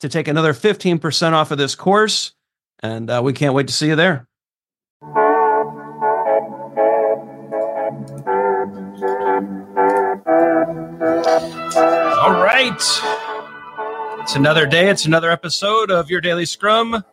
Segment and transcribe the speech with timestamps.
[0.00, 2.32] to take another 15% off of this course.
[2.80, 4.28] And uh, we can't wait to see you there.
[12.18, 12.72] All right.
[14.22, 14.88] It's another day.
[14.90, 17.04] It's another episode of your daily scrum.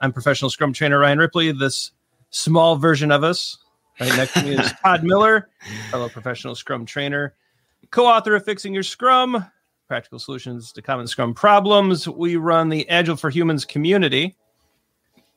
[0.00, 1.52] I'm professional scrum trainer Ryan Ripley.
[1.52, 1.92] This
[2.30, 3.58] small version of us.
[4.00, 5.48] Right next to me is Todd Miller,
[5.90, 7.34] fellow professional scrum trainer,
[7.90, 9.44] co author of Fixing Your Scrum,
[9.90, 12.06] practical solutions to common Scrum problems.
[12.06, 14.36] We run the Agile for Humans community,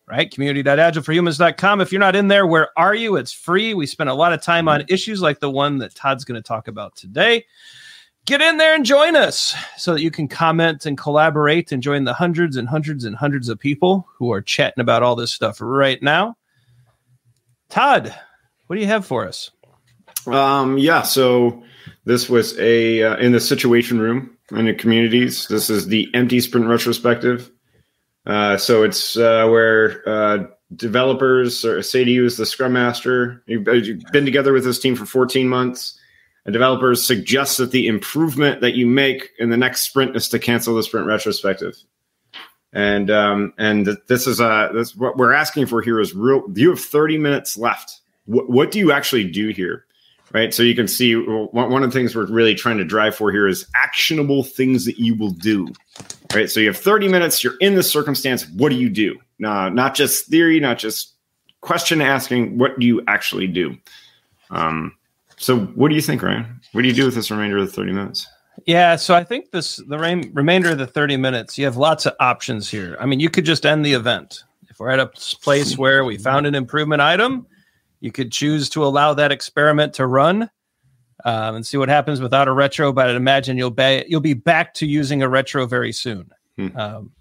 [0.07, 0.29] right?
[0.29, 1.81] Community.agileforhumans.com.
[1.81, 3.15] If you're not in there, where are you?
[3.15, 3.73] It's free.
[3.73, 6.47] We spend a lot of time on issues like the one that Todd's going to
[6.47, 7.45] talk about today.
[8.25, 12.03] Get in there and join us so that you can comment and collaborate and join
[12.03, 15.57] the hundreds and hundreds and hundreds of people who are chatting about all this stuff
[15.61, 16.37] right now.
[17.69, 18.13] Todd,
[18.67, 19.49] what do you have for us?
[20.27, 21.63] Um, yeah, so
[22.05, 25.47] this was a uh, in the situation room in the communities.
[25.47, 27.51] This is the empty sprint retrospective.
[28.25, 30.45] Uh, so it's uh, where uh,
[30.75, 34.95] developers say to you as the scrum master, you've, you've been together with this team
[34.95, 35.99] for 14 months,
[36.45, 40.39] and developers suggest that the improvement that you make in the next sprint is to
[40.39, 41.75] cancel the sprint retrospective.
[42.73, 46.43] And um, and this is uh, this what we're asking for here is real.
[46.55, 48.01] You have 30 minutes left.
[48.25, 49.85] What do you actually do here?
[50.33, 50.53] Right?
[50.53, 53.47] So you can see one of the things we're really trying to drive for here
[53.47, 55.67] is actionable things that you will do,
[56.33, 56.49] right?
[56.49, 58.49] So you have 30 minutes, you're in this circumstance.
[58.49, 59.19] What do you do?
[59.39, 61.13] Not just theory, not just
[61.61, 62.57] question asking.
[62.57, 63.77] What do you actually do?
[64.49, 64.95] Um,
[65.37, 66.59] so what do you think, Ryan?
[66.73, 68.27] What do you do with this remainder of the 30 minutes?
[68.65, 72.05] Yeah, so I think this the re- remainder of the 30 minutes, you have lots
[72.05, 72.95] of options here.
[72.99, 74.43] I mean, you could just end the event.
[74.69, 77.45] If we're at a place where we found an improvement item,
[78.03, 80.49] you could choose to allow that experiment to run
[81.23, 82.91] um, and see what happens without a retro.
[82.91, 86.29] But I'd imagine you'll be you'll be back to using a retro very soon.
[86.57, 86.77] Hmm.
[86.77, 87.11] Um,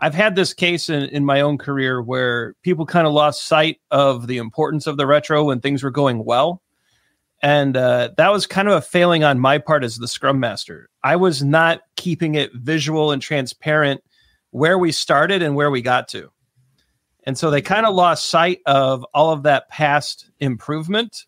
[0.00, 3.80] I've had this case in, in my own career where people kind of lost sight
[3.92, 6.60] of the importance of the retro when things were going well.
[7.40, 10.88] And uh, that was kind of a failing on my part as the scrum master.
[11.04, 14.02] I was not keeping it visual and transparent
[14.50, 16.32] where we started and where we got to.
[17.24, 21.24] And so they kind of lost sight of all of that past improvement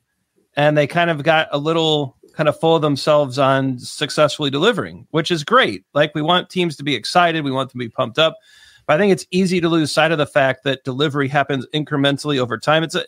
[0.56, 5.06] and they kind of got a little kind of full of themselves on successfully delivering,
[5.10, 5.84] which is great.
[5.94, 8.36] Like we want teams to be excited, we want them to be pumped up.
[8.86, 12.38] But I think it's easy to lose sight of the fact that delivery happens incrementally
[12.38, 12.82] over time.
[12.82, 13.04] It's a,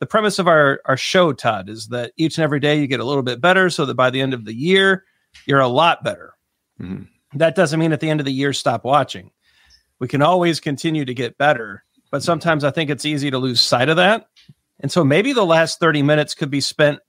[0.00, 3.00] the premise of our, our show, Todd, is that each and every day you get
[3.00, 5.04] a little bit better so that by the end of the year,
[5.46, 6.34] you're a lot better.
[6.80, 7.04] Mm-hmm.
[7.38, 9.30] That doesn't mean at the end of the year, stop watching.
[9.98, 11.84] We can always continue to get better
[12.14, 14.28] but sometimes I think it's easy to lose sight of that.
[14.78, 17.00] And so maybe the last 30 minutes could be spent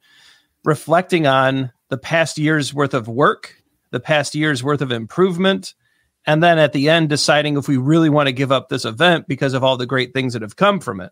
[0.63, 3.53] reflecting on the past year's worth of work,
[3.91, 5.75] the past year's worth of improvement,
[6.25, 9.27] and then at the end deciding if we really want to give up this event
[9.27, 11.11] because of all the great things that have come from it.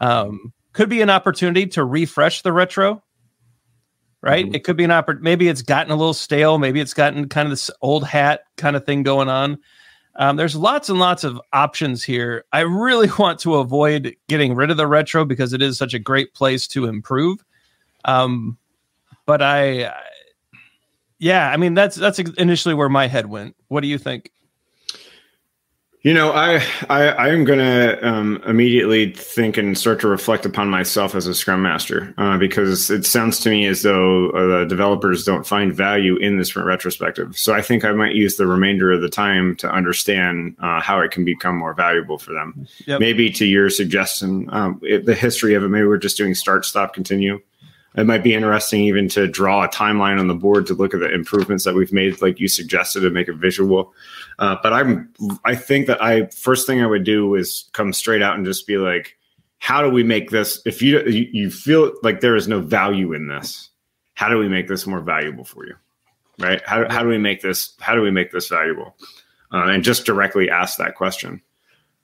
[0.00, 3.04] Um, could be an opportunity to refresh the retro,
[4.20, 4.46] right?
[4.46, 4.56] Mm-hmm.
[4.56, 5.22] It could be an opportunity.
[5.22, 6.58] Maybe it's gotten a little stale.
[6.58, 9.58] Maybe it's gotten kind of this old hat kind of thing going on.
[10.16, 12.44] Um, there's lots and lots of options here.
[12.52, 15.98] I really want to avoid getting rid of the retro because it is such a
[15.98, 17.44] great place to improve.
[18.04, 18.58] Um,
[19.26, 19.94] but I,
[21.18, 23.54] yeah, I mean that's that's initially where my head went.
[23.68, 24.30] What do you think?
[26.02, 30.44] You know, I I, I am going to um, immediately think and start to reflect
[30.44, 34.60] upon myself as a Scrum Master uh, because it sounds to me as though uh,
[34.60, 37.38] the developers don't find value in this retrospective.
[37.38, 41.00] So I think I might use the remainder of the time to understand uh, how
[41.00, 42.66] it can become more valuable for them.
[42.86, 42.98] Yep.
[42.98, 45.68] Maybe to your suggestion, um, it, the history of it.
[45.68, 47.40] Maybe we're just doing start, stop, continue
[47.96, 51.00] it might be interesting even to draw a timeline on the board to look at
[51.00, 53.92] the improvements that we've made, like you suggested, to make it visual.
[54.38, 55.12] Uh, but I'm,
[55.44, 58.66] I think that I first thing I would do is come straight out and just
[58.66, 59.16] be like,
[59.58, 60.60] how do we make this?
[60.64, 63.70] If you you feel like there is no value in this,
[64.14, 65.74] how do we make this more valuable for you?
[66.38, 66.60] Right?
[66.66, 67.74] How how do we make this?
[67.78, 68.96] How do we make this valuable?
[69.52, 71.42] Uh, and just directly ask that question.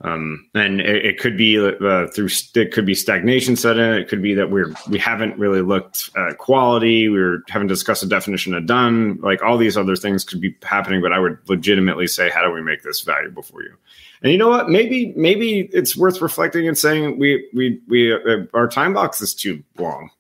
[0.03, 3.95] Um, and it, it, could be uh, through it could be stagnation set in.
[3.95, 7.09] It could be that we're we haven't really looked at quality.
[7.09, 7.19] We
[7.49, 9.19] haven't discussed the definition of done.
[9.21, 11.03] Like all these other things could be happening.
[11.03, 13.75] But I would legitimately say, how do we make this valuable for you?
[14.23, 14.69] And you know what?
[14.69, 19.35] Maybe maybe it's worth reflecting and saying we we we uh, our time box is
[19.35, 20.11] too long.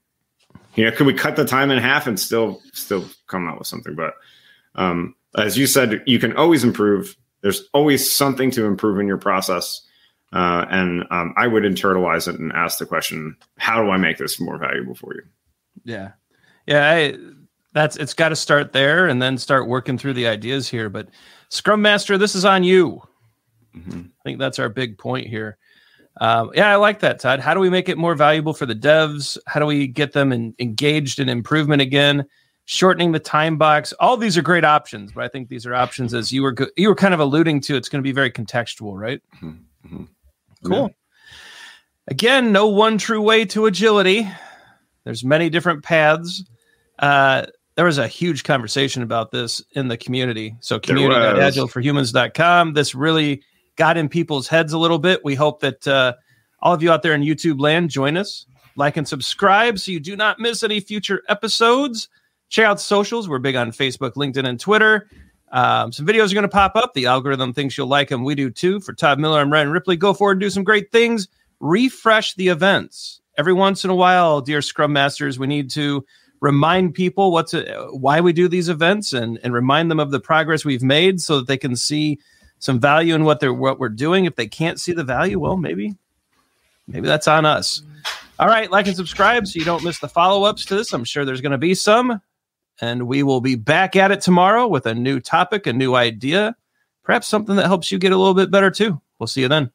[0.74, 3.68] You know, could we cut the time in half and still still come out with
[3.68, 3.94] something?
[3.94, 4.14] But
[4.74, 9.18] um, as you said, you can always improve there's always something to improve in your
[9.18, 9.82] process.
[10.32, 14.18] Uh, and um, I would internalize it and ask the question, how do I make
[14.18, 15.22] this more valuable for you?
[15.84, 16.12] Yeah.
[16.66, 16.90] Yeah.
[16.90, 17.16] I,
[17.72, 20.90] that's, it's got to start there and then start working through the ideas here.
[20.90, 21.08] But
[21.48, 23.02] Scrum Master, this is on you.
[23.74, 24.00] Mm-hmm.
[24.00, 25.56] I think that's our big point here.
[26.20, 27.38] Um, yeah, I like that, Todd.
[27.38, 29.38] How do we make it more valuable for the devs?
[29.46, 32.26] How do we get them in, engaged in improvement again?
[32.70, 33.94] Shortening the time box.
[33.98, 36.68] All these are great options, but I think these are options as you were go-
[36.76, 37.76] you were kind of alluding to.
[37.76, 39.22] It's going to be very contextual, right?
[39.36, 39.48] Mm-hmm.
[39.86, 40.04] mm-hmm.
[40.66, 40.88] Cool.
[40.88, 40.94] Yeah.
[42.08, 44.28] Again, no one true way to agility.
[45.04, 46.44] There's many different paths.
[46.98, 50.56] Uh, there was a huge conversation about this in the community.
[50.60, 52.74] So community.agileforhumans.com.
[52.74, 53.42] This really
[53.76, 55.24] got in people's heads a little bit.
[55.24, 56.14] We hope that uh,
[56.60, 58.44] all of you out there in YouTube land join us.
[58.76, 62.08] Like and subscribe so you do not miss any future episodes.
[62.48, 63.28] Check out socials.
[63.28, 65.08] We're big on Facebook, LinkedIn, and Twitter.
[65.50, 66.94] Um, some videos are going to pop up.
[66.94, 68.24] The algorithm thinks you'll like them.
[68.24, 68.80] We do too.
[68.80, 69.96] For Todd Miller, I'm Ryan Ripley.
[69.96, 71.28] Go forward and do some great things.
[71.60, 75.38] Refresh the events every once in a while, dear Scrum Masters.
[75.38, 76.04] We need to
[76.40, 80.20] remind people what's a, why we do these events and and remind them of the
[80.20, 82.18] progress we've made so that they can see
[82.58, 84.24] some value in what they're what we're doing.
[84.24, 85.96] If they can't see the value, well, maybe
[86.86, 87.82] maybe that's on us.
[88.38, 90.92] All right, like and subscribe so you don't miss the follow ups to this.
[90.92, 92.20] I'm sure there's going to be some
[92.80, 96.56] and we will be back at it tomorrow with a new topic, a new idea,
[97.02, 99.00] perhaps something that helps you get a little bit better too.
[99.18, 99.70] We'll see you then.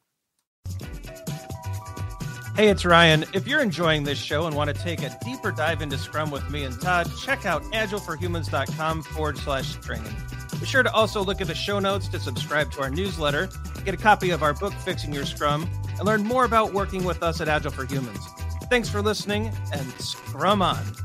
[2.56, 3.24] Hey, it's Ryan.
[3.34, 6.48] If you're enjoying this show and want to take a deeper dive into Scrum with
[6.50, 10.14] me and Todd, check out agileforhumans.com forward slash training.
[10.60, 13.48] Be sure to also look at the show notes to subscribe to our newsletter,
[13.84, 15.68] get a copy of our book, Fixing Your Scrum,
[15.98, 18.24] and learn more about working with us at Agile for Humans.
[18.70, 21.03] Thanks for listening and Scrum on.